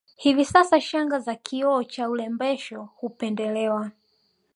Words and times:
Hivi 0.17 0.45
sasa 0.45 0.79
shanga 0.81 1.19
za 1.19 1.35
kioo 1.35 1.83
cha 1.83 2.09
urembesho 2.09 2.89
hupendelewa 2.95 3.91